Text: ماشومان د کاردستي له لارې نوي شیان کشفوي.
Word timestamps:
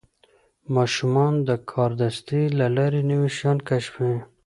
ماشومان 0.75 1.33
د 1.47 1.49
کاردستي 1.71 2.43
له 2.59 2.67
لارې 2.77 3.01
نوي 3.11 3.29
شیان 3.37 3.57
کشفوي. 3.69 4.19